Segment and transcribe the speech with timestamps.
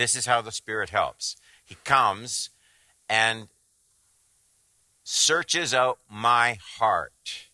[0.00, 1.36] This is how the Spirit helps.
[1.62, 2.48] He comes
[3.06, 3.48] and
[5.04, 7.48] searches out my heart.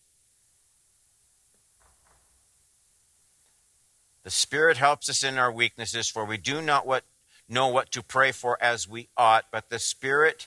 [4.23, 7.03] The Spirit helps us in our weaknesses, for we do not what,
[7.49, 10.47] know what to pray for as we ought, but the Spirit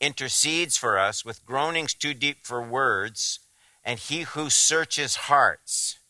[0.00, 3.38] intercedes for us with groanings too deep for words,
[3.84, 6.00] and he who searches hearts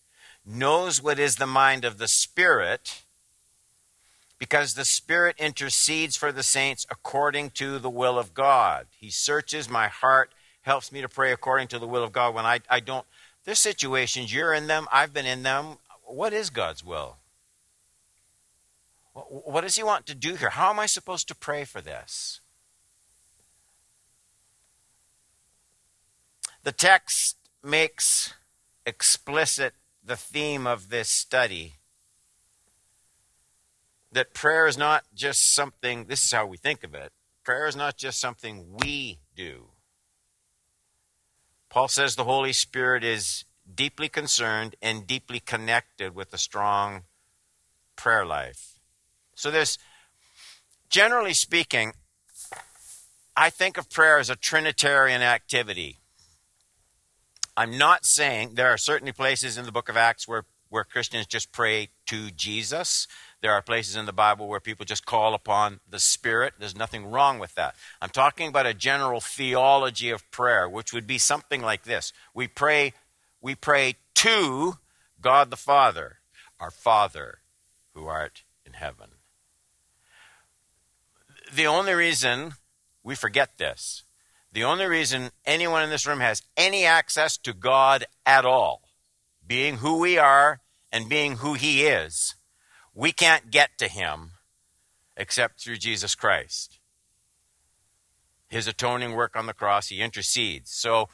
[0.42, 3.02] knows what is the mind of the Spirit,
[4.38, 8.86] because the Spirit intercedes for the saints according to the will of God.
[8.96, 12.46] He searches my heart, helps me to pray according to the will of God when
[12.46, 13.06] I, I don't.
[13.44, 15.78] There's situations, you're in them, I've been in them.
[16.04, 17.16] What is God's will?
[19.12, 20.50] What does He want to do here?
[20.50, 22.40] How am I supposed to pray for this?
[26.62, 28.34] The text makes
[28.86, 31.74] explicit the theme of this study
[34.12, 37.12] that prayer is not just something, this is how we think of it.
[37.44, 39.68] Prayer is not just something we do.
[41.68, 47.02] Paul says the Holy Spirit is deeply concerned and deeply connected with a strong
[47.96, 48.78] prayer life.
[49.34, 49.78] So there's,
[50.88, 51.92] generally speaking,
[53.36, 55.98] I think of prayer as a Trinitarian activity.
[57.56, 61.26] I'm not saying there are certainly places in the book of Acts where, where Christians
[61.26, 63.06] just pray to Jesus.
[63.40, 66.54] There are places in the Bible where people just call upon the Spirit.
[66.58, 67.76] There's nothing wrong with that.
[68.02, 72.12] I'm talking about a general theology of prayer, which would be something like this.
[72.34, 72.94] We pray,
[73.40, 74.78] we pray to
[75.20, 76.18] God the Father,
[76.58, 77.38] our Father
[77.94, 79.10] who art in heaven.
[81.54, 82.54] The only reason
[83.04, 84.04] we forget this
[84.52, 88.82] the only reason anyone in this room has any access to God at all,
[89.46, 92.34] being who we are and being who He is,
[92.94, 94.32] we can't get to Him
[95.16, 96.78] except through Jesus Christ.
[98.48, 100.70] His atoning work on the cross, He intercedes.
[100.70, 101.08] So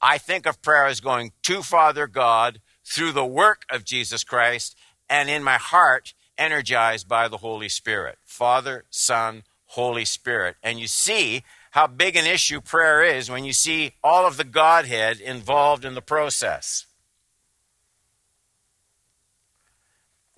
[0.00, 4.76] I think of prayer as going to Father God through the work of Jesus Christ
[5.08, 8.18] and in my heart energized by the Holy Spirit.
[8.24, 10.56] Father, Son, Holy Spirit.
[10.62, 14.44] And you see how big an issue prayer is when you see all of the
[14.44, 16.86] Godhead involved in the process.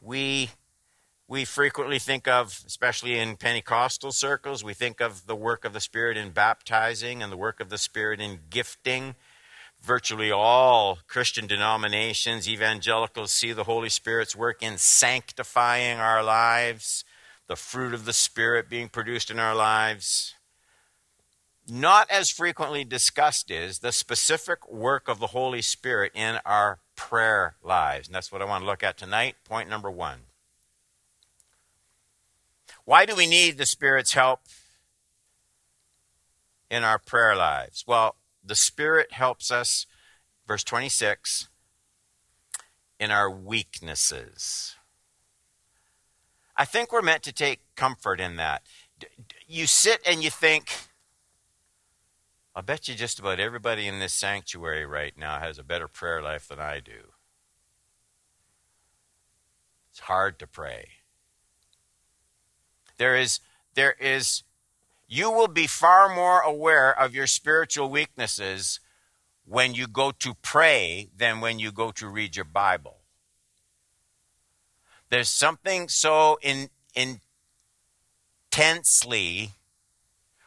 [0.05, 0.51] We,
[1.27, 5.81] we frequently think of, especially in Pentecostal circles, we think of the work of the
[5.81, 9.15] Spirit in baptizing and the work of the Spirit in gifting.
[9.81, 17.07] Virtually all Christian denominations, evangelicals, see the Holy Spirit's work in sanctifying our lives,
[17.47, 20.35] the fruit of the Spirit being produced in our lives
[21.67, 27.57] not as frequently discussed is the specific work of the Holy Spirit in our prayer
[27.63, 28.09] lives.
[28.09, 29.37] And that's what I want to look at tonight.
[29.45, 30.21] Point number one.
[32.85, 34.41] Why do we need the Spirit's help
[36.71, 37.85] in our prayer lives?
[37.87, 39.87] Well, the Spirit helps us,
[40.47, 41.49] verse 26,
[43.01, 44.77] in our weaknesses.
[46.57, 48.63] I think we're meant to take comfort in that.
[49.47, 50.71] You sit and you think,
[52.57, 56.23] I bet you just about everybody in this sanctuary right now has a better prayer
[56.23, 57.13] life than I do.
[59.91, 60.89] It's hard to pray.
[62.97, 63.41] There is,
[63.75, 64.45] there is,
[65.09, 68.79] you will be far more aware of your spiritual weaknesses
[69.45, 72.99] when you go to pray than when you go to read your Bible.
[75.11, 76.71] There's something so in,
[78.53, 79.51] intensely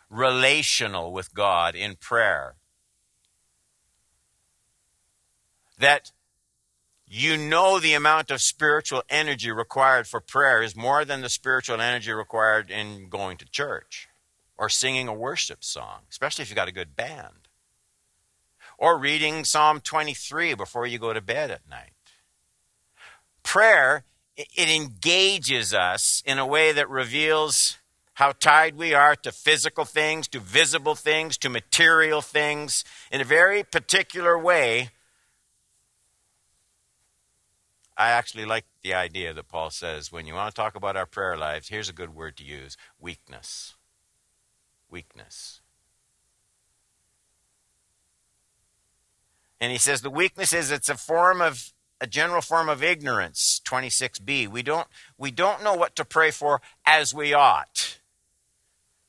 [0.10, 2.56] relational with God in prayer.
[5.80, 6.12] That
[7.06, 11.80] you know the amount of spiritual energy required for prayer is more than the spiritual
[11.80, 14.10] energy required in going to church
[14.58, 17.48] or singing a worship song, especially if you've got a good band,
[18.78, 21.92] or reading Psalm 23 before you go to bed at night.
[23.44, 24.04] Prayer,
[24.36, 27.78] it engages us in a way that reveals
[28.18, 33.24] how tied we are to physical things, to visible things, to material things in a
[33.24, 34.90] very particular way.
[37.96, 41.06] I actually like the idea that Paul says when you want to talk about our
[41.06, 43.76] prayer lives, here's a good word to use weakness.
[44.90, 45.62] Weakness.
[49.62, 51.72] And he says the weakness is it's a form of
[52.02, 54.88] a general form of ignorance 26b we don't
[55.18, 57.87] we don't know what to pray for as we ought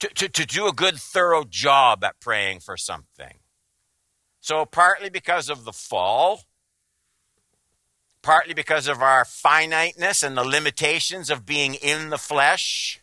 [0.00, 3.38] to, to, to do a good, thorough job at praying for something.
[4.40, 6.42] So, partly because of the fall,
[8.22, 13.00] partly because of our finiteness and the limitations of being in the flesh,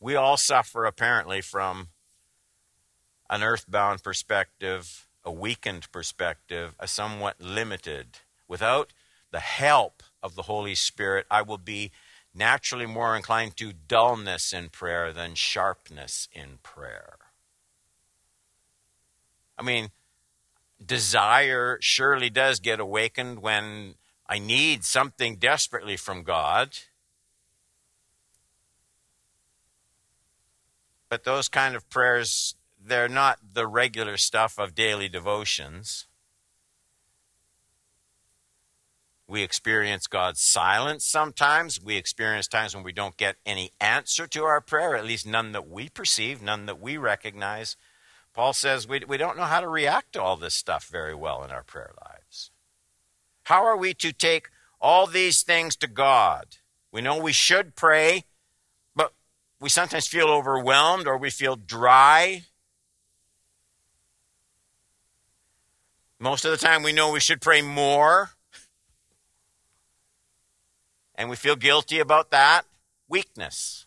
[0.00, 1.88] we all suffer apparently from
[3.30, 8.18] an earthbound perspective, a weakened perspective, a somewhat limited.
[8.46, 8.92] Without
[9.30, 11.90] the help of the Holy Spirit, I will be
[12.34, 17.16] naturally more inclined to dullness in prayer than sharpness in prayer.
[19.56, 19.90] I mean,
[20.84, 23.94] desire surely does get awakened when
[24.26, 26.76] I need something desperately from God.
[31.08, 36.06] But those kind of prayers, they're not the regular stuff of daily devotions.
[39.26, 41.80] We experience God's silence sometimes.
[41.80, 45.52] We experience times when we don't get any answer to our prayer, at least none
[45.52, 47.76] that we perceive, none that we recognize.
[48.34, 51.42] Paul says we, we don't know how to react to all this stuff very well
[51.42, 52.50] in our prayer lives.
[53.44, 54.48] How are we to take
[54.80, 56.56] all these things to God?
[56.92, 58.24] We know we should pray,
[58.94, 59.14] but
[59.60, 62.42] we sometimes feel overwhelmed or we feel dry.
[66.18, 68.30] Most of the time, we know we should pray more,
[71.14, 72.62] and we feel guilty about that.
[73.08, 73.86] Weakness.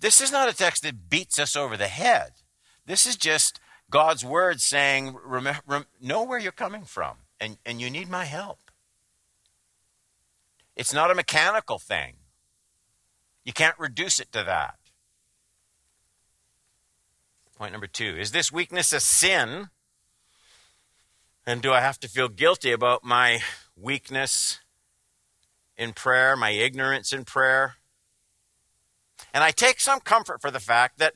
[0.00, 2.32] This is not a text that beats us over the head.
[2.86, 5.16] This is just God's word saying,
[6.00, 8.58] know where you're coming from, and, and you need my help.
[10.74, 12.14] It's not a mechanical thing.
[13.44, 14.76] You can't reduce it to that.
[17.56, 19.68] Point number two Is this weakness a sin?
[21.44, 23.40] And do I have to feel guilty about my
[23.76, 24.60] weakness
[25.82, 27.74] in prayer, my ignorance in prayer?
[29.34, 31.14] And I take some comfort for the fact that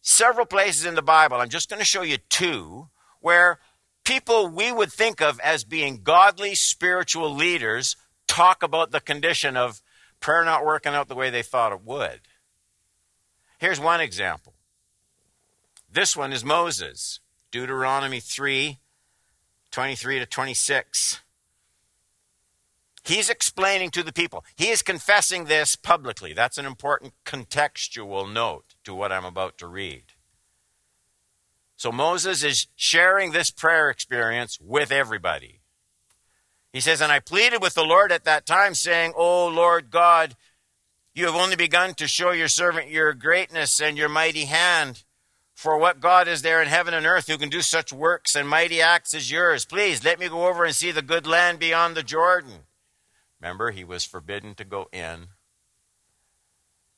[0.00, 2.88] several places in the Bible, I'm just going to show you two,
[3.20, 3.58] where
[4.04, 7.96] people we would think of as being godly spiritual leaders
[8.26, 9.82] talk about the condition of
[10.20, 12.20] prayer not working out the way they thought it would.
[13.58, 14.54] Here's one example.
[15.92, 17.20] This one is Moses,
[17.50, 18.78] Deuteronomy 3
[19.70, 21.20] 23 to 26.
[23.10, 24.44] He's explaining to the people.
[24.54, 26.32] He is confessing this publicly.
[26.32, 30.04] That's an important contextual note to what I'm about to read.
[31.74, 35.58] So Moses is sharing this prayer experience with everybody.
[36.72, 40.36] He says, And I pleaded with the Lord at that time, saying, O Lord God,
[41.12, 45.02] you have only begun to show your servant your greatness and your mighty hand.
[45.56, 48.48] For what God is there in heaven and earth who can do such works and
[48.48, 49.64] mighty acts as yours?
[49.64, 52.66] Please let me go over and see the good land beyond the Jordan.
[53.40, 55.28] Remember, he was forbidden to go in.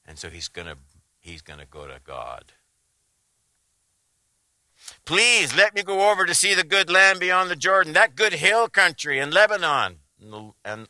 [0.05, 0.77] And so he's going to
[1.21, 2.53] he's to go to God.
[5.05, 8.33] Please let me go over to see the good land beyond the Jordan, that good
[8.33, 9.99] hill country in Lebanon.
[10.21, 10.89] And the, and,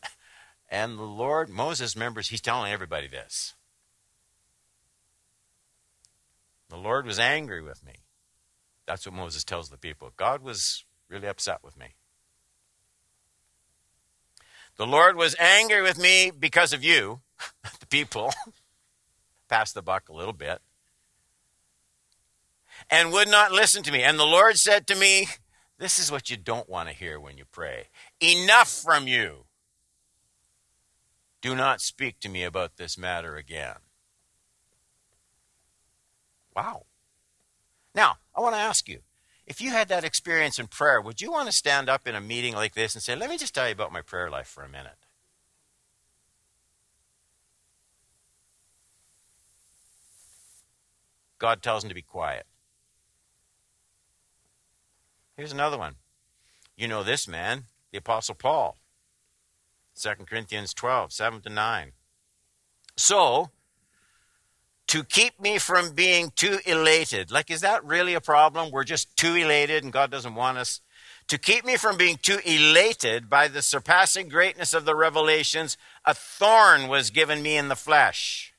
[0.70, 3.54] and the Lord, Moses remembers, he's telling everybody this.
[6.70, 7.96] The Lord was angry with me.
[8.86, 10.10] That's what Moses tells the people.
[10.16, 11.88] God was really upset with me.
[14.76, 17.20] The Lord was angry with me because of you,
[17.80, 18.32] the people.
[19.48, 20.60] Pass the buck a little bit.
[22.90, 24.02] And would not listen to me.
[24.02, 25.28] And the Lord said to me,
[25.78, 27.88] This is what you don't want to hear when you pray.
[28.20, 29.44] Enough from you.
[31.42, 33.76] Do not speak to me about this matter again.
[36.54, 36.84] Wow.
[37.94, 39.00] Now, I want to ask you
[39.46, 42.20] if you had that experience in prayer, would you want to stand up in a
[42.20, 44.62] meeting like this and say, Let me just tell you about my prayer life for
[44.62, 44.98] a minute?
[51.38, 52.46] God tells him to be quiet.
[55.36, 55.96] Here's another one.
[56.76, 58.76] You know this man, the Apostle Paul.
[60.00, 61.92] 2 Corinthians 12, 7 to 9.
[62.96, 63.50] So,
[64.92, 67.30] to keep me from being too elated.
[67.30, 68.70] Like, is that really a problem?
[68.70, 70.82] We're just too elated and God doesn't want us.
[71.28, 76.12] To keep me from being too elated by the surpassing greatness of the revelations, a
[76.12, 78.52] thorn was given me in the flesh.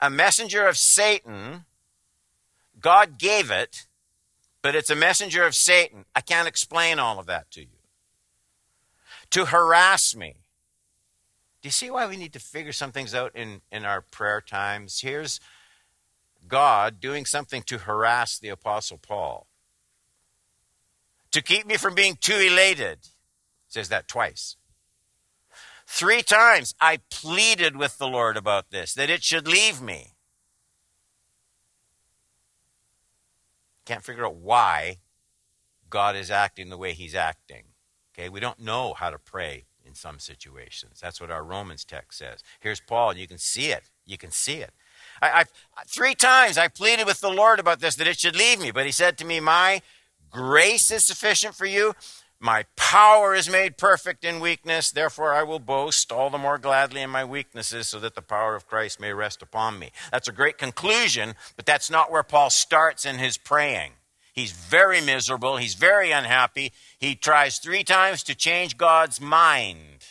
[0.00, 1.66] A messenger of Satan,
[2.80, 3.84] God gave it,
[4.62, 6.06] but it's a messenger of Satan.
[6.14, 7.80] I can't explain all of that to you.
[9.32, 10.36] To harass me
[11.64, 14.42] do you see why we need to figure some things out in, in our prayer
[14.42, 15.00] times?
[15.00, 15.40] Here's
[16.46, 19.46] God doing something to harass the Apostle Paul.
[21.30, 23.08] To keep me from being too elated.
[23.66, 24.56] says that twice.
[25.86, 30.08] Three times I pleaded with the Lord about this, that it should leave me.
[33.86, 34.98] Can't figure out why
[35.88, 37.68] God is acting the way he's acting.
[38.12, 39.64] Okay, we don't know how to pray
[39.94, 40.98] in some situations.
[41.00, 42.42] That's what our Romans text says.
[42.58, 43.84] Here's Paul, and you can see it.
[44.04, 44.72] You can see it.
[45.22, 45.44] I, I,
[45.86, 48.86] three times I pleaded with the Lord about this that it should leave me, but
[48.86, 49.82] He said to me, My
[50.30, 51.94] grace is sufficient for you.
[52.40, 54.90] My power is made perfect in weakness.
[54.90, 58.56] Therefore, I will boast all the more gladly in my weaknesses so that the power
[58.56, 59.92] of Christ may rest upon me.
[60.10, 63.92] That's a great conclusion, but that's not where Paul starts in his praying.
[64.34, 65.58] He's very miserable.
[65.58, 66.72] He's very unhappy.
[66.98, 70.06] He tries three times to change God's mind.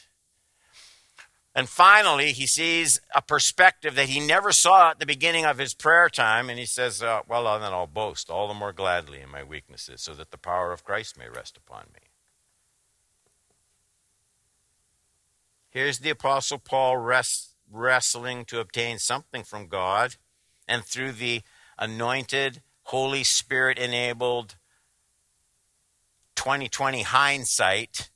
[1.54, 5.74] And finally, he sees a perspective that he never saw at the beginning of his
[5.74, 9.30] prayer time, and he says, uh, Well, then I'll boast all the more gladly in
[9.30, 12.00] my weaknesses, so that the power of Christ may rest upon me.
[15.70, 20.16] Here's the Apostle Paul rest, wrestling to obtain something from God,
[20.66, 21.42] and through the
[21.78, 24.56] anointed, Holy Spirit enabled
[26.36, 28.10] 2020 hindsight,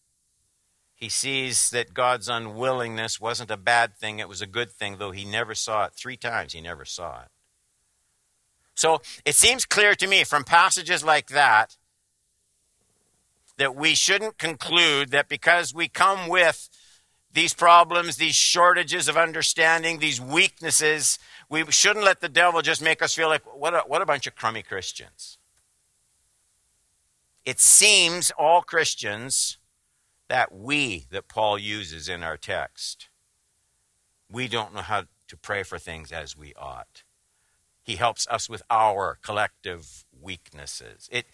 [0.94, 5.12] he sees that God's unwillingness wasn't a bad thing, it was a good thing, though
[5.12, 5.94] he never saw it.
[5.94, 7.28] Three times he never saw it.
[8.76, 11.78] So it seems clear to me from passages like that
[13.58, 16.70] that we shouldn't conclude that because we come with
[17.38, 23.04] these problems, these shortages of understanding, these weaknesses, we shouldn't let the devil just make
[23.04, 25.38] us feel like, what a, what a bunch of crummy Christians.
[27.46, 29.60] It seems all Christians,
[30.30, 33.08] that we that Paul uses in our text,
[34.32, 37.04] we don't know how to pray for things as we ought.
[37.84, 41.08] He helps us with our collective weaknesses.
[41.12, 41.28] It,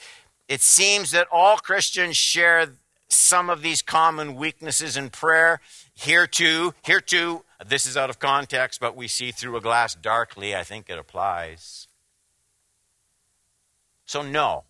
[0.49, 2.73] it seems that all Christians share
[3.07, 5.61] some of these common weaknesses in prayer.
[5.95, 9.95] Here too, here too, this is out of context, but we see through a glass
[9.95, 10.55] darkly.
[10.55, 11.87] I think it applies.
[14.05, 14.63] So, no,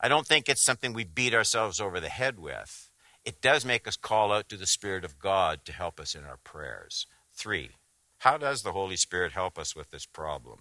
[0.00, 2.90] I don't think it's something we beat ourselves over the head with.
[3.24, 6.24] It does make us call out to the Spirit of God to help us in
[6.24, 7.06] our prayers.
[7.32, 7.70] Three,
[8.18, 10.60] how does the Holy Spirit help us with this problem?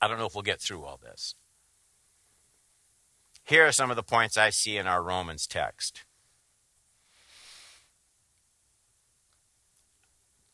[0.00, 1.34] I don't know if we'll get through all this.
[3.44, 6.04] Here are some of the points I see in our Romans text.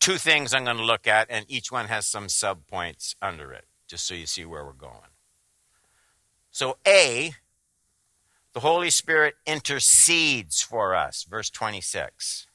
[0.01, 3.67] Two things I'm going to look at, and each one has some subpoints under it,
[3.87, 5.13] just so you see where we're going.
[6.51, 7.35] So, A,
[8.55, 12.47] the Holy Spirit intercedes for us, verse 26.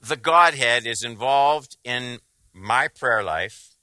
[0.00, 2.18] The Godhead is involved in
[2.52, 3.76] my prayer life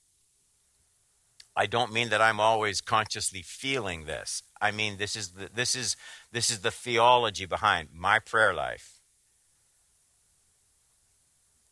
[1.56, 4.44] I don't mean that I'm always consciously feeling this.
[4.60, 5.96] I mean this is the, this is
[6.32, 8.95] this is the theology behind my prayer life.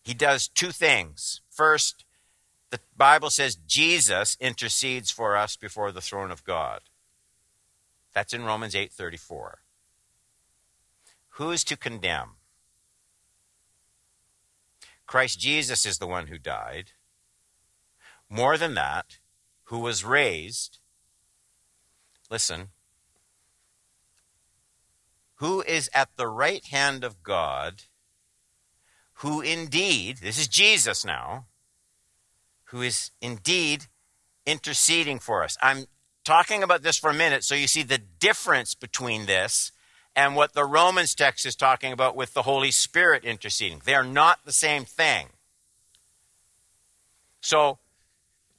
[0.03, 1.41] He does two things.
[1.49, 2.03] First,
[2.69, 6.81] the Bible says Jesus intercedes for us before the throne of God.
[8.13, 9.63] That's in Romans 8:34.
[11.37, 12.35] Who is to condemn?
[15.07, 16.91] Christ Jesus is the one who died.
[18.29, 19.19] More than that,
[19.65, 20.79] who was raised,
[22.29, 22.69] listen,
[25.35, 27.83] who is at the right hand of God,
[29.23, 31.45] who indeed, this is Jesus now,
[32.65, 33.85] who is indeed
[34.45, 35.57] interceding for us.
[35.61, 35.85] I'm
[36.25, 39.71] talking about this for a minute so you see the difference between this
[40.13, 43.81] and what the Romans text is talking about with the Holy Spirit interceding.
[43.85, 45.27] They are not the same thing.
[47.39, 47.79] So,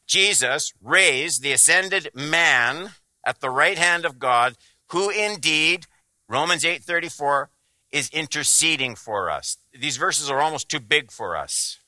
[0.06, 2.92] Jesus raised the ascended man
[3.22, 4.56] at the right hand of God,
[4.88, 5.84] who indeed,
[6.26, 7.50] Romans 8:34,
[7.94, 9.56] is interceding for us.
[9.72, 11.78] These verses are almost too big for us.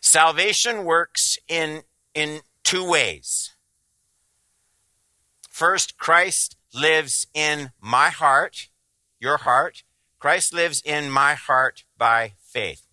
[0.00, 3.52] Salvation works in, in two ways.
[5.48, 8.68] First, Christ lives in my heart,
[9.20, 9.84] your heart.
[10.18, 12.88] Christ lives in my heart by faith.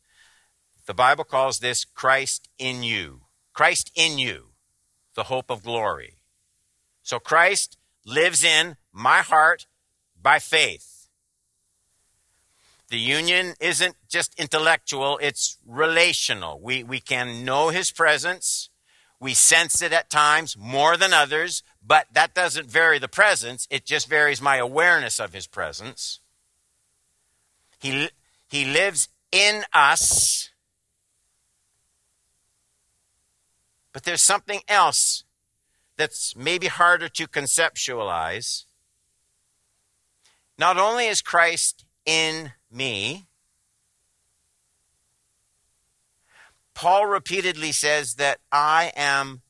[0.86, 3.22] The Bible calls this Christ in you.
[3.54, 4.50] Christ in you,
[5.16, 6.18] the hope of glory.
[7.02, 9.66] So Christ lives in my heart
[10.22, 11.08] by faith.
[12.90, 16.60] The union isn't just intellectual, it's relational.
[16.60, 18.70] We, we can know his presence.
[19.20, 23.68] We sense it at times more than others, but that doesn't vary the presence.
[23.70, 26.20] It just varies my awareness of his presence.
[27.80, 28.10] He,
[28.50, 30.50] he lives in us
[33.92, 35.24] But there's something else
[35.98, 38.66] that's maybe harder to conceptualize.
[40.60, 43.28] Not only is Christ in me,
[46.74, 49.42] Paul repeatedly says that I am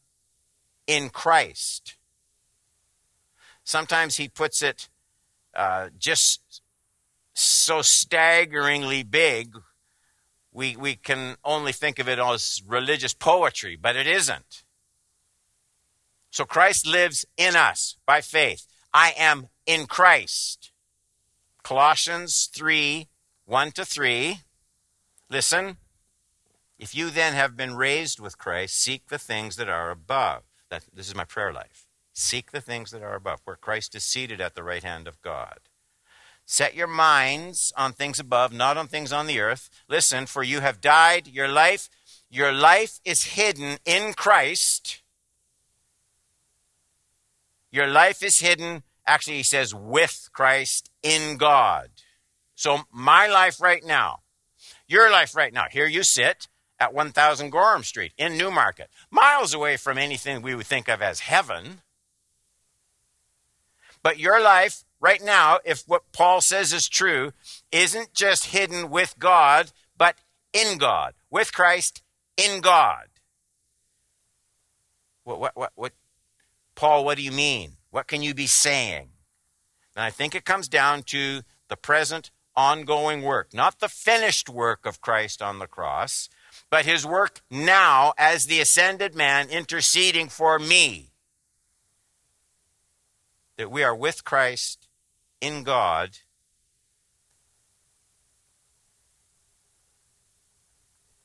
[0.86, 1.96] in Christ.
[3.64, 4.90] sometimes he puts it
[5.56, 6.62] uh, just
[7.34, 9.56] so staggeringly big,
[10.52, 14.64] we, we can only think of it as religious poetry, but it isn't.
[16.30, 18.68] So Christ lives in us by faith.
[18.94, 20.72] I am in Christ.
[21.64, 23.08] Colossians 3
[23.46, 24.42] 1 to 3.
[25.30, 25.78] Listen.
[26.78, 30.44] If you then have been raised with Christ, seek the things that are above.
[30.70, 31.88] That, this is my prayer life.
[32.14, 35.22] Seek the things that are above, where Christ is seated at the right hand of
[35.22, 35.60] God.
[36.46, 39.70] Set your minds on things above, not on things on the earth.
[39.88, 41.90] Listen, for you have died, your life,
[42.30, 45.02] your life is hidden in Christ.
[47.72, 51.90] Your life is hidden, actually, he says, with Christ in God.
[52.56, 54.20] So, my life right now,
[54.88, 56.48] your life right now, here you sit
[56.80, 61.22] at 1000 Gorham Street in Newmarket, miles away from anything we would think of as
[61.22, 61.82] heaven.
[64.02, 67.34] But your life right now, if what Paul says is true,
[67.72, 70.16] isn't just hidden with God, but
[70.54, 72.02] in God, with Christ
[72.38, 73.08] in God.
[75.24, 75.94] What, what, what, what,
[76.76, 77.74] Paul, what do you mean?
[77.92, 79.10] What can you be saying?
[79.96, 84.86] And I think it comes down to the present ongoing work, not the finished work
[84.86, 86.30] of Christ on the cross,
[86.70, 91.12] but his work now as the ascended man interceding for me.
[93.58, 94.88] That we are with Christ
[95.42, 96.20] in God.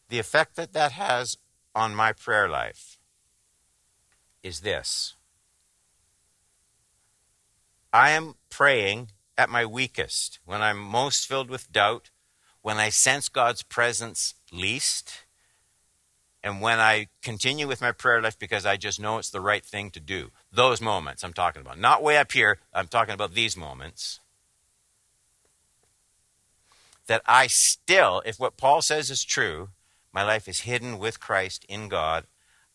[0.09, 1.37] The effect that that has
[1.75, 2.99] on my prayer life
[4.43, 5.17] is this
[7.95, 12.11] I am praying at my weakest, when I'm most filled with doubt,
[12.61, 15.25] when I sense God's presence least,
[16.43, 19.65] and when I continue with my prayer life because I just know it's the right
[19.65, 20.33] thing to do.
[20.53, 21.79] Those moments I'm talking about.
[21.79, 24.19] Not way up here, I'm talking about these moments.
[27.07, 29.69] That I still, if what Paul says is true,
[30.13, 32.27] my life is hidden with Christ in God,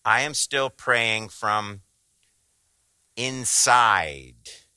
[0.06, 1.82] I am still praying from
[3.18, 4.69] inside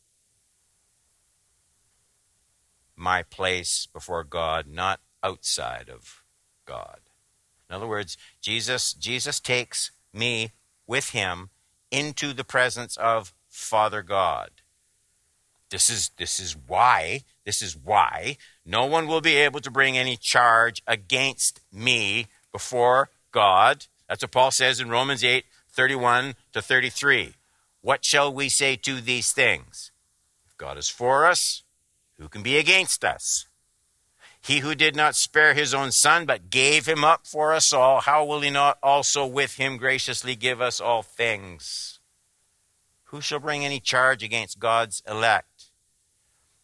[3.02, 6.22] my place before God, not outside of
[6.64, 7.00] God.
[7.68, 10.52] In other words, Jesus, Jesus takes me
[10.86, 11.50] with him
[11.90, 14.50] into the presence of Father God.
[15.70, 19.98] This is, this is why, this is why no one will be able to bring
[19.98, 23.86] any charge against me before God.
[24.08, 27.34] That's what Paul says in Romans 8 31 to 33.
[27.80, 29.90] What shall we say to these things?
[30.46, 31.62] If God is for us,
[32.22, 33.46] who can be against us?
[34.40, 38.00] He who did not spare his own son, but gave him up for us all,
[38.00, 42.00] how will he not also with him graciously give us all things?
[43.06, 45.70] Who shall bring any charge against God's elect?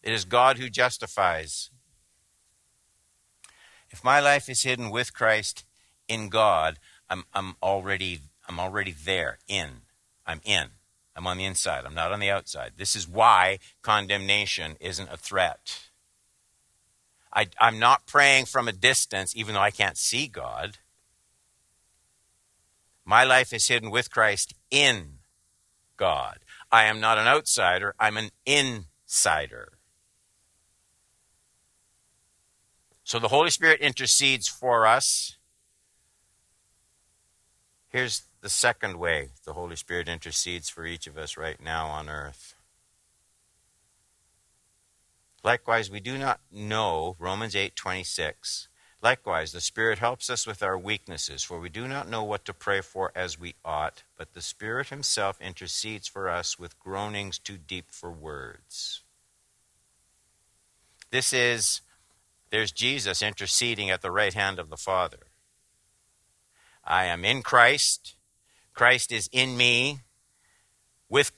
[0.01, 1.69] It is God who justifies.
[3.89, 5.65] If my life is hidden with Christ
[6.07, 9.81] in God, I'm, I'm already I'm already there, in.
[10.25, 10.69] I'm in.
[11.19, 11.83] I'm on the inside.
[11.85, 12.73] I'm not on the outside.
[12.77, 15.89] This is why condemnation isn't a threat.
[17.33, 20.77] I, I'm not praying from a distance, even though I can't see God.
[23.03, 25.17] My life is hidden with Christ in
[25.97, 26.39] God.
[26.71, 29.73] I am not an outsider, I'm an insider.
[33.03, 35.35] So the Holy Spirit intercedes for us.
[37.89, 42.09] Here's the second way the Holy Spirit intercedes for each of us right now on
[42.09, 42.55] earth.
[45.43, 48.67] Likewise, we do not know, Romans 8 26.
[49.01, 52.53] Likewise, the Spirit helps us with our weaknesses, for we do not know what to
[52.53, 57.57] pray for as we ought, but the Spirit Himself intercedes for us with groanings too
[57.57, 59.01] deep for words.
[61.11, 61.79] This is,
[62.49, 65.27] there's Jesus interceding at the right hand of the Father.
[66.83, 68.15] I am in Christ.
[68.79, 69.99] Christ is in me
[71.09, 71.33] with,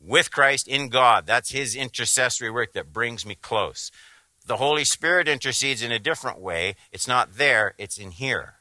[0.00, 1.26] with Christ in God.
[1.26, 3.92] That's his intercessory work that brings me close.
[4.46, 6.74] The Holy Spirit intercedes in a different way.
[6.90, 8.54] It's not there, it's in here.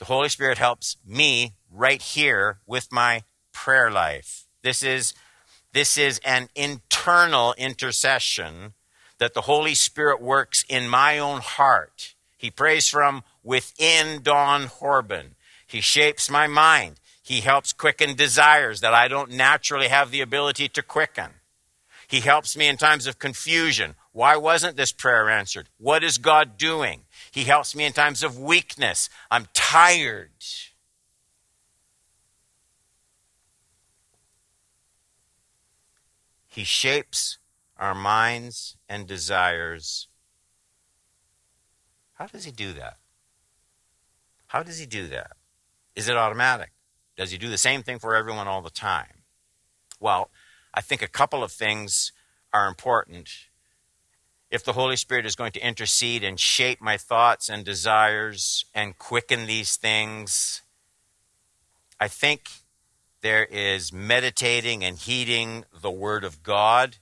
[0.00, 4.48] The Holy Spirit helps me right here with my prayer life.
[4.62, 5.14] This is,
[5.72, 8.74] this is an internal intercession
[9.18, 12.16] that the Holy Spirit works in my own heart.
[12.36, 15.36] He prays from within Don Horban.
[15.72, 17.00] He shapes my mind.
[17.22, 21.30] He helps quicken desires that I don't naturally have the ability to quicken.
[22.06, 23.94] He helps me in times of confusion.
[24.12, 25.70] Why wasn't this prayer answered?
[25.78, 27.04] What is God doing?
[27.30, 29.08] He helps me in times of weakness.
[29.30, 30.28] I'm tired.
[36.48, 37.38] He shapes
[37.78, 40.08] our minds and desires.
[42.12, 42.98] How does he do that?
[44.48, 45.32] How does he do that?
[45.94, 46.72] Is it automatic?
[47.16, 49.22] Does he do the same thing for everyone all the time?
[50.00, 50.30] Well,
[50.74, 52.12] I think a couple of things
[52.52, 53.30] are important.
[54.50, 58.98] If the Holy Spirit is going to intercede and shape my thoughts and desires and
[58.98, 60.62] quicken these things,
[62.00, 62.50] I think
[63.20, 66.96] there is meditating and heeding the Word of God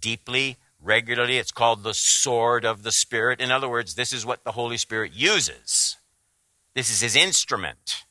[0.00, 1.38] deeply, regularly.
[1.38, 3.40] It's called the sword of the Spirit.
[3.40, 5.96] In other words, this is what the Holy Spirit uses,
[6.74, 8.04] this is his instrument.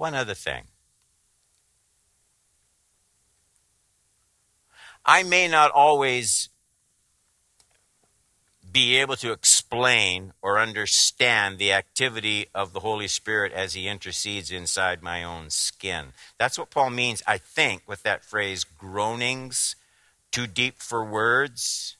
[0.00, 0.62] One other thing.
[5.04, 6.48] I may not always
[8.72, 14.50] be able to explain or understand the activity of the Holy Spirit as He intercedes
[14.50, 16.14] inside my own skin.
[16.38, 19.76] That's what Paul means, I think, with that phrase, groanings
[20.32, 21.98] too deep for words.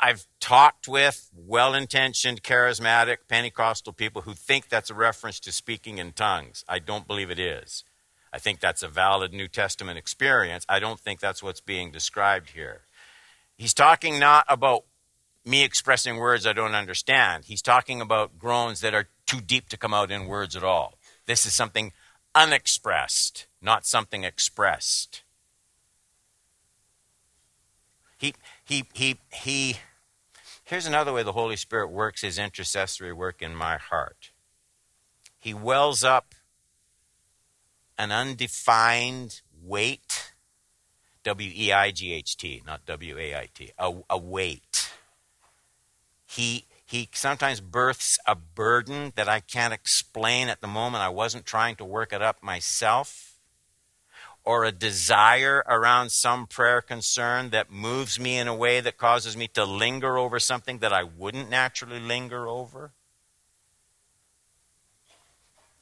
[0.00, 5.98] I've talked with well intentioned, charismatic, Pentecostal people who think that's a reference to speaking
[5.98, 6.64] in tongues.
[6.68, 7.84] I don't believe it is.
[8.32, 10.66] I think that's a valid New Testament experience.
[10.68, 12.82] I don't think that's what's being described here.
[13.56, 14.84] He's talking not about
[15.44, 17.44] me expressing words I don't understand.
[17.44, 20.98] He's talking about groans that are too deep to come out in words at all.
[21.26, 21.92] This is something
[22.34, 25.22] unexpressed, not something expressed.
[28.18, 29.76] He, he, he, he,
[30.64, 34.30] here's another way the Holy Spirit works his intercessory work in my heart.
[35.38, 36.34] He wells up
[37.98, 40.32] an undefined weight
[41.24, 44.92] W E I G H T, not W A I T, a, a weight.
[46.26, 51.02] He, he sometimes births a burden that I can't explain at the moment.
[51.02, 53.35] I wasn't trying to work it up myself.
[54.46, 59.36] Or a desire around some prayer concern that moves me in a way that causes
[59.36, 62.92] me to linger over something that I wouldn't naturally linger over.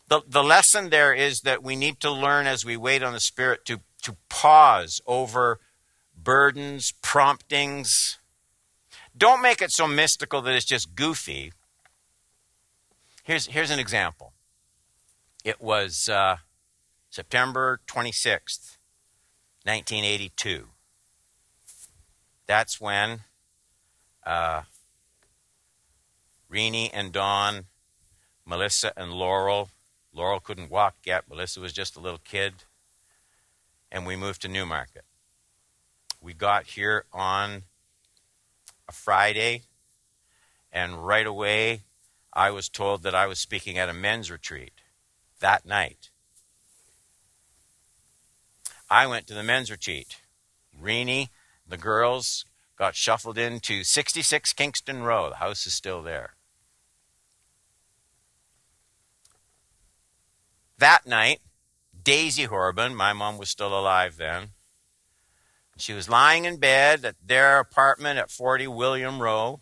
[0.09, 3.21] The, the lesson there is that we need to learn as we wait on the
[3.21, 5.61] Spirit to to pause over
[6.15, 8.19] burdens, promptings.
[9.17, 11.53] Don't make it so mystical that it's just goofy.
[13.25, 14.33] Here's, here's an example.
[15.43, 16.37] It was uh,
[17.15, 18.79] September 26th,
[19.63, 20.67] 1982.
[22.49, 23.21] That's when
[24.27, 24.63] uh,
[26.49, 27.67] Renee and Don,
[28.45, 29.71] Melissa and Laurel,
[30.13, 32.65] Laurel couldn't walk yet, Melissa was just a little kid
[33.93, 35.05] and we moved to Newmarket.
[36.21, 37.63] We got here on
[38.89, 39.63] a Friday,
[40.73, 41.83] and right away
[42.33, 44.73] I was told that I was speaking at a men's retreat
[45.39, 46.11] that night.
[48.91, 50.17] I went to the men's retreat.
[50.79, 51.31] Renee,
[51.67, 52.45] the girls,
[52.77, 55.31] got shuffled into 66 Kingston Row.
[55.31, 56.35] The house is still there.
[60.79, 61.41] That night,
[62.03, 62.95] Daisy Horban.
[62.95, 64.51] My mom was still alive then.
[65.77, 69.61] She was lying in bed at their apartment at 40 William Roe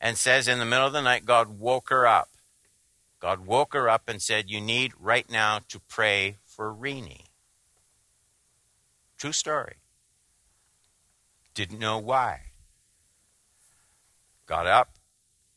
[0.00, 2.28] and says in the middle of the night, God woke her up.
[3.18, 7.29] God woke her up and said, You need right now to pray for Renee.
[9.20, 9.74] True story.
[11.52, 12.52] Didn't know why.
[14.46, 14.94] Got up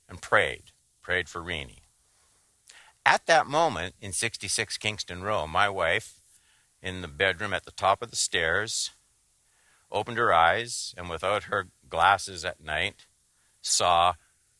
[0.09, 0.73] and prayed.
[1.01, 1.83] Prayed for Renee.
[3.05, 6.15] At that moment in 66 Kingston Row, my wife,
[6.81, 8.91] in the bedroom at the top of the stairs,
[9.89, 13.05] opened her eyes and, without her glasses at night,
[13.61, 14.15] saw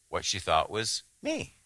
[0.07, 1.57] what she thought was me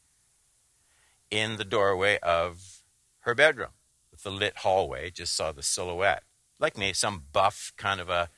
[1.29, 2.81] in the doorway of
[3.19, 3.73] her bedroom
[4.09, 6.23] with the lit hallway, just saw the silhouette.
[6.59, 8.29] Like me, some buff kind of a.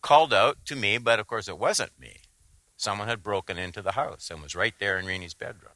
[0.00, 2.18] Called out to me, but of course it wasn't me.
[2.76, 5.72] Someone had broken into the house and was right there in Renee's bedroom.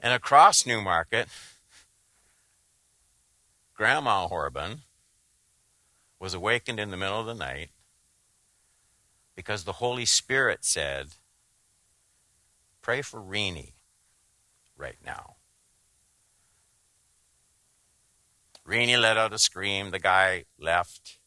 [0.00, 1.28] And across Newmarket,
[3.74, 4.80] Grandma Horban
[6.18, 7.70] was awakened in the middle of the night
[9.34, 11.08] because the Holy Spirit said,
[12.80, 13.75] Pray for Renee
[14.76, 15.36] right now.
[18.64, 19.90] Renee let out a scream.
[19.90, 21.18] The guy left.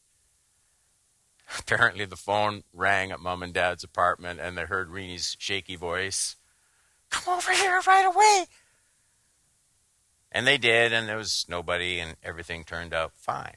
[1.58, 6.36] Apparently, the phone rang at mom and dad's apartment, and they heard Renee's shaky voice
[7.10, 8.46] Come over here right away.
[10.32, 13.56] And they did, and there was nobody, and everything turned out fine.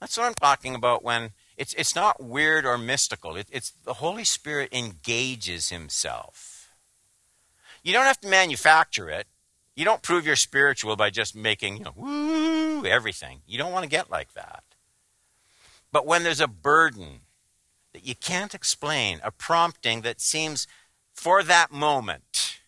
[0.00, 3.36] That's what I'm talking about when It's, it's not weird or mystical.
[3.36, 6.55] It, it's the Holy Spirit engages himself.
[7.86, 9.28] You don't have to manufacture it.
[9.76, 13.42] You don't prove you're spiritual by just making, you know, woo, everything.
[13.46, 14.64] You don't want to get like that.
[15.92, 17.20] But when there's a burden
[17.92, 20.66] that you can't explain, a prompting that seems
[21.14, 22.58] for that moment,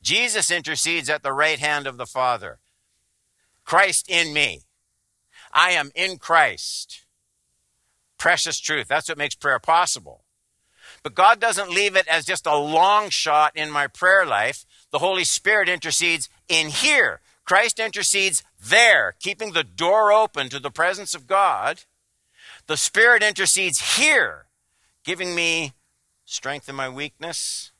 [0.00, 2.60] Jesus intercedes at the right hand of the Father.
[3.64, 4.60] Christ in me.
[5.52, 7.06] I am in Christ.
[8.18, 8.86] Precious truth.
[8.86, 10.22] That's what makes prayer possible.
[11.02, 14.66] But God doesn't leave it as just a long shot in my prayer life.
[14.90, 17.20] The Holy Spirit intercedes in here.
[17.44, 21.82] Christ intercedes there, keeping the door open to the presence of God.
[22.66, 24.46] The Spirit intercedes here,
[25.04, 25.72] giving me
[26.24, 27.72] strength in my weakness,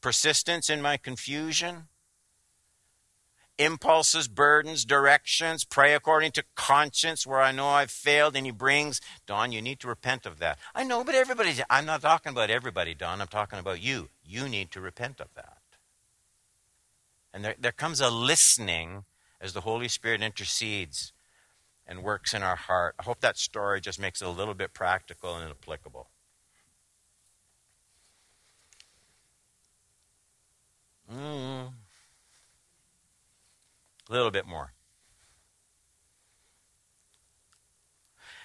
[0.00, 1.88] persistence in my confusion,
[3.58, 8.36] impulses, burdens, directions, pray according to conscience where I know I've failed.
[8.36, 10.58] And he brings, Don, you need to repent of that.
[10.74, 13.20] I know, but everybody, I'm not talking about everybody, Don.
[13.20, 14.08] I'm talking about you.
[14.24, 15.58] You need to repent of that.
[17.32, 19.04] And there, there comes a listening
[19.40, 21.12] as the Holy Spirit intercedes
[21.86, 22.94] and works in our heart.
[22.98, 26.08] I hope that story just makes it a little bit practical and applicable.
[34.14, 34.72] Little bit more.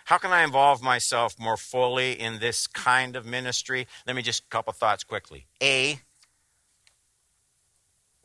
[0.06, 3.88] How can I involve myself more fully in this kind of ministry?
[4.08, 5.46] Let me just a couple thoughts quickly.
[5.62, 6.00] A,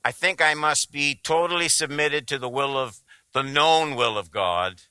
[0.02, 3.02] I think I must be totally submitted to the will of
[3.32, 4.82] the known will of God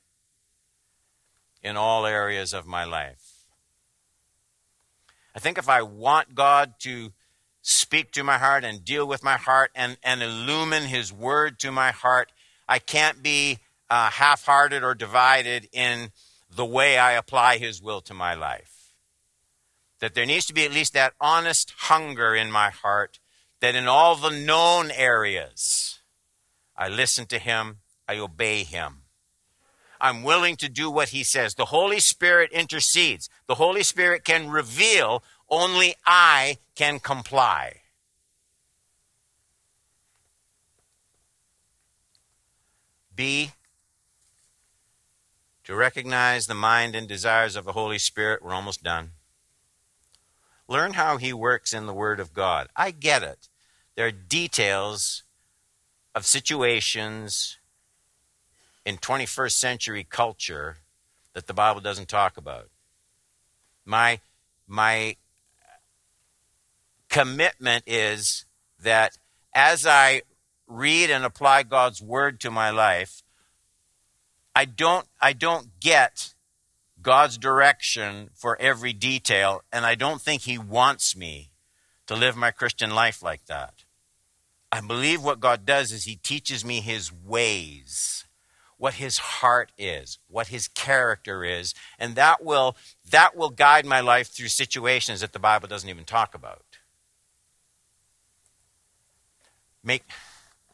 [1.64, 3.48] in all areas of my life.
[5.36, 7.14] I think if I want God to
[7.64, 11.72] speak to my heart and deal with my heart and, and illumine His word to
[11.72, 12.33] my heart.
[12.68, 16.12] I can't be uh, half hearted or divided in
[16.56, 18.94] the way I apply His will to my life.
[20.00, 23.20] That there needs to be at least that honest hunger in my heart
[23.62, 26.00] that in all the known areas,
[26.76, 27.78] I listen to Him,
[28.10, 29.04] I obey Him.
[30.02, 31.56] I'm willing to do what He says.
[31.56, 33.30] The Holy Spirit intercedes.
[33.48, 37.83] The Holy Spirit can reveal only I can comply.
[43.16, 43.52] B,
[45.64, 48.44] to recognize the mind and desires of the Holy Spirit.
[48.44, 49.12] We're almost done.
[50.68, 52.68] Learn how He works in the Word of God.
[52.76, 53.50] I get it.
[53.96, 55.24] There are details
[56.16, 57.58] of situations
[58.86, 60.78] in 21st century culture
[61.34, 62.70] that the Bible doesn't talk about.
[63.86, 64.20] My,
[64.68, 65.16] my
[67.10, 68.46] commitment is
[68.82, 69.18] that
[69.54, 70.24] as I
[70.74, 73.24] read and apply God's word to my life,
[74.56, 76.34] I don't, I don't get
[77.02, 81.52] God's direction for every detail, and I don't think He wants me
[82.08, 83.84] to live my Christian life like that.
[84.72, 88.26] I believe what God does is He teaches me His ways,
[88.78, 92.76] what His heart is, what His character is, and that will,
[93.10, 96.64] that will guide my life through situations that the Bible doesn't even talk about.
[99.84, 100.04] Make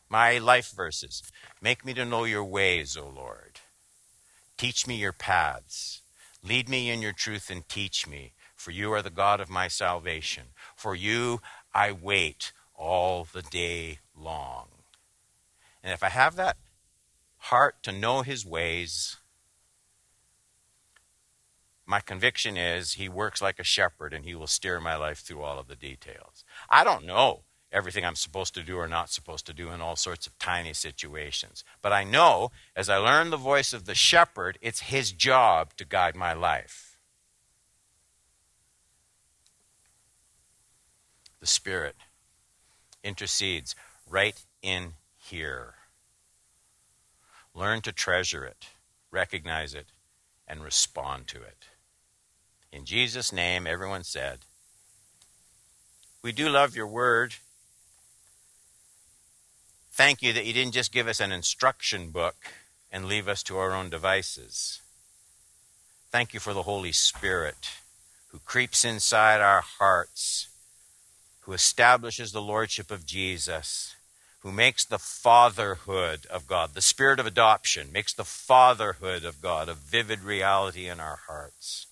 [0.10, 1.24] my life verses.
[1.62, 3.60] Make me to know your ways, O Lord.
[4.58, 6.02] Teach me your paths.
[6.44, 9.68] Lead me in your truth and teach me, for you are the God of my
[9.68, 10.48] salvation.
[10.76, 11.42] For you
[11.74, 14.68] I wait all the day long.
[15.84, 16.58] And if I have that
[17.38, 19.18] heart to know his ways,
[21.86, 25.42] my conviction is he works like a shepherd and he will steer my life through
[25.42, 26.44] all of the details.
[26.70, 29.96] I don't know everything I'm supposed to do or not supposed to do in all
[29.96, 31.64] sorts of tiny situations.
[31.82, 35.86] But I know as I learn the voice of the shepherd, it's his job to
[35.86, 36.98] guide my life.
[41.40, 41.96] The Spirit
[43.04, 43.76] intercedes
[44.10, 45.76] right in here.
[47.54, 48.68] Learn to treasure it,
[49.12, 49.88] recognize it,
[50.48, 51.66] and respond to it.
[52.72, 54.40] In Jesus' name, everyone said,
[56.22, 57.36] We do love your word
[60.00, 62.38] Thank you that you didn't just give us an instruction book
[62.90, 64.80] and leave us to our own devices.
[66.10, 67.70] Thank you for the Holy Spirit
[68.30, 70.48] who creeps inside our hearts,
[71.42, 73.94] who establishes the Lordship of Jesus,
[74.40, 79.68] who makes the fatherhood of God, the spirit of adoption, makes the fatherhood of God
[79.68, 81.88] a vivid reality in our hearts.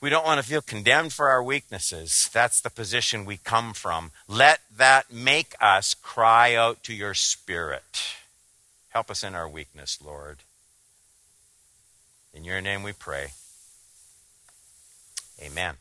[0.00, 2.30] We don't want to feel condemned for our weaknesses.
[2.32, 4.12] That's the position we come from.
[4.28, 8.14] Let that make us cry out to your Spirit.
[8.90, 10.38] Help us in our weakness, Lord.
[12.32, 13.32] In your name we pray.
[15.42, 15.74] Amen.